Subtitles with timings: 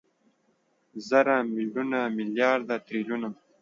[1.07, 3.29] زره، ميليونه، ميليارده، تريليونه